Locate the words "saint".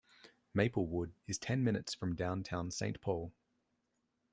2.71-2.99